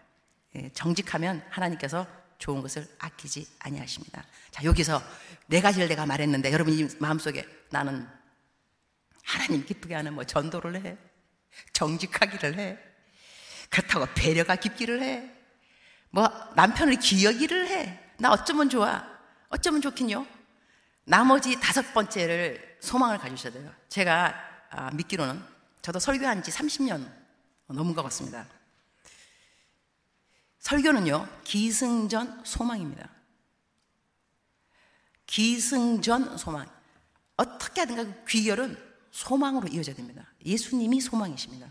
[0.54, 4.22] 예, 정직하면 하나님께서 좋은 것을 아끼지 아니하십니다.
[4.50, 5.02] 자 여기서
[5.46, 8.06] 네 가지를 내가 말했는데 여러분이 마음속에 나는
[9.24, 10.98] 하나님 기쁘게 하는 뭐 전도를 해,
[11.72, 12.78] 정직하기를 해,
[13.70, 15.30] 그렇다고 배려가 깊기를 해,
[16.10, 17.98] 뭐 남편을 기여기를 해.
[18.18, 19.06] 나 어쩌면 좋아.
[19.48, 20.26] 어쩌면 좋긴요.
[21.04, 23.72] 나머지 다섯 번째를 소망을 가지셔야 돼요.
[23.88, 24.34] 제가
[24.70, 25.42] 아, 믿기로는
[25.82, 27.10] 저도 설교한 지 30년
[27.66, 28.46] 넘은 것 같습니다.
[30.60, 33.08] 설교는요, 기승전 소망입니다.
[35.26, 36.66] 기승전 소망.
[37.36, 38.76] 어떻게 하든가 그 귀결은
[39.10, 40.26] 소망으로 이어져야 됩니다.
[40.44, 41.70] 예수님이 소망이십니다.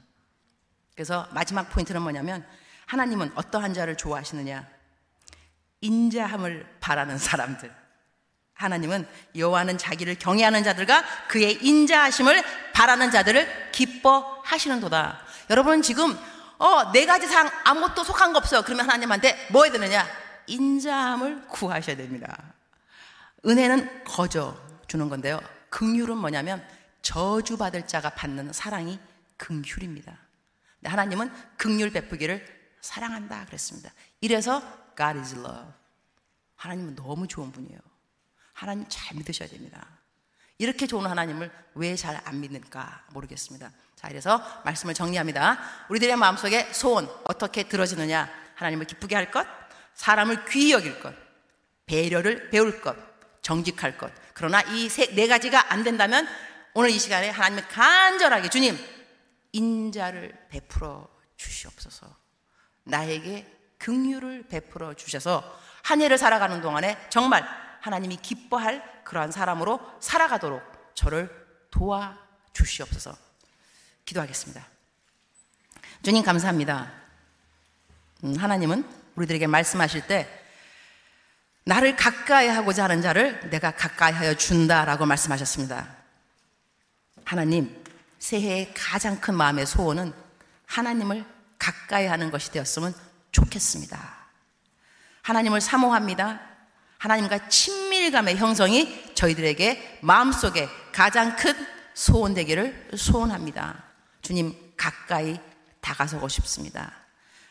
[0.93, 2.45] 그래서 마지막 포인트는 뭐냐면
[2.85, 4.67] 하나님은 어떠한 자를 좋아하시느냐?
[5.81, 7.82] 인자함을 바라는 사람들.
[8.53, 15.21] 하나님은 여호와는 자기를 경외하는 자들과 그의 인자하심을 바라는 자들을 기뻐하시는도다.
[15.49, 16.17] 여러분 지금
[16.57, 18.61] 어, 네 가지 상 아무것도 속한 거 없어요.
[18.61, 20.07] 그러면 하나님한테 뭐 해야 되느냐?
[20.47, 22.53] 인자함을 구하셔야 됩니다.
[23.45, 25.39] 은혜는 거저 주는 건데요.
[25.69, 26.65] 긍휼은 뭐냐면
[27.01, 28.99] 저주받을 자가 받는 사랑이
[29.37, 30.17] 긍휼입니다.
[30.85, 32.45] 하나님은 긍휼 베푸기를
[32.81, 33.91] 사랑한다 그랬습니다.
[34.21, 34.61] 이래서
[34.95, 35.71] God is love.
[36.55, 37.79] 하나님은 너무 좋은 분이에요.
[38.63, 39.85] 하나님 잘 믿으셔야 됩니다.
[40.57, 43.71] 이렇게 좋은 하나님을 왜 잘 안 믿는가 모르겠습니다.
[43.97, 45.59] 자, 이래서 말씀을 정리합니다.
[45.89, 48.29] 우리들의 마음속에 소원 어떻게 들어지느냐?
[48.55, 49.45] 하나님을 기쁘게 할 것,
[49.95, 51.13] 사람을 귀히 여길 것,
[51.85, 52.95] 배려를 배울 것,
[53.41, 54.09] 정직할 것.
[54.33, 56.25] 그러나 이 네 가지가 안 된다면
[56.73, 58.77] 오늘 이 시간에 하나님을 간절하게 주님
[59.51, 62.15] 인자를 베풀어 주시옵소서.
[62.85, 63.45] 나에게
[63.79, 67.45] 긍휼을 베풀어 주셔서 한 해를 살아가는 동안에 정말
[67.83, 70.61] 하나님이 기뻐할 그러한 사람으로 살아가도록
[70.95, 71.29] 저를
[71.69, 72.17] 도와
[72.53, 73.13] 주시옵소서.
[74.05, 74.65] 기도하겠습니다.
[76.01, 76.93] 주님 감사합니다.
[78.23, 80.45] 음, 하나님은 우리들에게 말씀하실 때
[81.65, 85.93] 나를 가까이 하고자 하는 자를 내가 가까이 하여 준다라고 말씀하셨습니다.
[87.25, 87.83] 하나님,
[88.17, 90.13] 새해의 가장 큰 마음의 소원은
[90.67, 91.25] 하나님을
[91.59, 92.95] 가까이 하는 것이 되었으면
[93.33, 93.99] 좋겠습니다.
[95.23, 96.52] 하나님을 사모합니다.
[97.03, 101.53] 하나님과 친밀감의 형성이 저희들에게 마음속에 가장 큰
[101.93, 103.83] 소원 되기를 소원합니다.
[104.21, 105.37] 주님 가까이
[105.81, 106.93] 다가서고 싶습니다.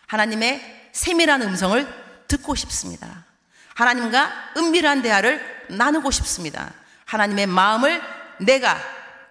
[0.07, 1.87] 하나님의 세밀한 음성을
[2.29, 3.27] 듣고 싶습니다.
[3.75, 6.73] 하나님과 은밀한 대화를 나누고 싶습니다.
[7.05, 8.01] 하나님의 마음을
[8.41, 8.79] 내가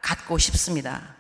[0.04, 1.16] 갖고 싶습니다.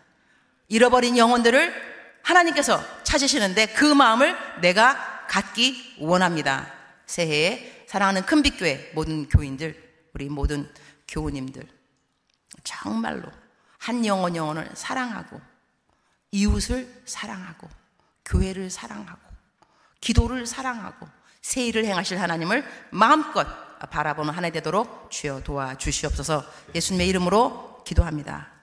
[0.67, 6.71] 잃어버린 영혼들을 하나님께서 찾으시는데 그 마음을 내가 갖기 원합니다.
[7.07, 10.71] 새해에 사랑하는 큰빛교회 모든 교인들, 우리 모든
[11.09, 11.67] 교우님들
[12.63, 13.29] 정말로
[13.79, 15.41] 한 영혼 영혼을 사랑하고
[16.31, 17.67] 이웃을 사랑하고
[18.23, 19.19] 교회를 사랑하고
[19.99, 21.05] 기도를 사랑하고
[21.41, 23.45] 새 일을 행하실 하나님을 마음껏
[23.79, 28.60] 바라보는 한 해 되도록 주여 도와주시옵소서 예수님의 이름으로 기도합니다.